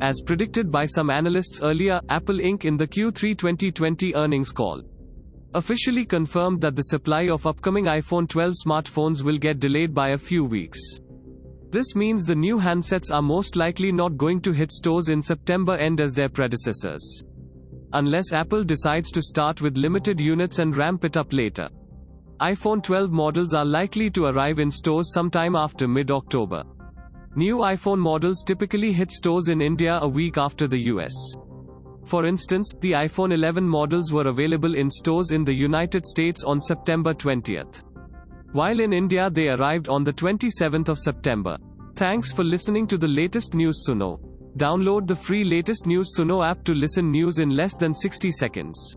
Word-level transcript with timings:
as 0.00 0.20
predicted 0.20 0.70
by 0.70 0.84
some 0.84 1.10
analysts 1.10 1.60
earlier, 1.62 2.00
Apple 2.08 2.36
Inc. 2.36 2.64
in 2.64 2.76
the 2.76 2.86
Q3 2.86 3.36
2020 3.36 4.14
earnings 4.14 4.50
call 4.50 4.82
officially 5.54 6.04
confirmed 6.04 6.60
that 6.60 6.76
the 6.76 6.82
supply 6.82 7.22
of 7.28 7.46
upcoming 7.46 7.86
iPhone 7.86 8.28
12 8.28 8.52
smartphones 8.66 9.22
will 9.22 9.38
get 9.38 9.58
delayed 9.58 9.94
by 9.94 10.10
a 10.10 10.18
few 10.18 10.44
weeks. 10.44 10.78
This 11.70 11.94
means 11.94 12.24
the 12.24 12.34
new 12.34 12.58
handsets 12.58 13.10
are 13.12 13.22
most 13.22 13.56
likely 13.56 13.90
not 13.90 14.16
going 14.16 14.40
to 14.42 14.52
hit 14.52 14.70
stores 14.70 15.08
in 15.08 15.22
September 15.22 15.76
end 15.76 16.00
as 16.00 16.12
their 16.12 16.28
predecessors. 16.28 17.24
Unless 17.94 18.32
Apple 18.32 18.62
decides 18.62 19.10
to 19.10 19.22
start 19.22 19.62
with 19.62 19.78
limited 19.78 20.20
units 20.20 20.58
and 20.58 20.76
ramp 20.76 21.04
it 21.04 21.16
up 21.16 21.32
later. 21.32 21.68
iPhone 22.40 22.82
12 22.82 23.10
models 23.10 23.54
are 23.54 23.64
likely 23.64 24.10
to 24.10 24.26
arrive 24.26 24.58
in 24.58 24.70
stores 24.70 25.12
sometime 25.12 25.56
after 25.56 25.88
mid 25.88 26.10
October. 26.10 26.62
New 27.36 27.58
iPhone 27.58 27.98
models 27.98 28.42
typically 28.42 28.92
hit 28.92 29.12
stores 29.12 29.48
in 29.48 29.60
India 29.60 29.98
a 30.00 30.08
week 30.08 30.38
after 30.38 30.66
the 30.66 30.80
US. 30.92 31.12
For 32.04 32.24
instance, 32.24 32.72
the 32.80 32.92
iPhone 32.92 33.34
11 33.34 33.68
models 33.68 34.12
were 34.12 34.28
available 34.28 34.74
in 34.74 34.90
stores 34.90 35.30
in 35.30 35.44
the 35.44 35.54
United 35.54 36.06
States 36.06 36.42
on 36.42 36.58
September 36.58 37.12
20th. 37.12 37.84
While 38.52 38.80
in 38.80 38.94
India 38.94 39.28
they 39.28 39.48
arrived 39.48 39.88
on 39.88 40.04
the 40.04 40.12
27th 40.12 40.88
of 40.88 40.98
September. 40.98 41.58
Thanks 41.96 42.32
for 42.32 42.44
listening 42.44 42.86
to 42.86 42.96
the 42.96 43.08
latest 43.08 43.54
news 43.54 43.84
Suno. 43.86 44.18
Download 44.56 45.06
the 45.06 45.14
free 45.14 45.44
latest 45.44 45.84
news 45.84 46.14
Suno 46.16 46.44
app 46.44 46.64
to 46.64 46.74
listen 46.74 47.10
news 47.10 47.40
in 47.40 47.50
less 47.50 47.76
than 47.76 47.94
60 47.94 48.32
seconds. 48.32 48.96